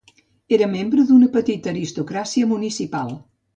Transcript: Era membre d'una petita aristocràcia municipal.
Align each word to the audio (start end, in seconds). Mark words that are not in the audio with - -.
Era 0.57 0.69
membre 0.71 1.05
d'una 1.09 1.29
petita 1.37 1.71
aristocràcia 1.73 2.51
municipal. 2.57 3.17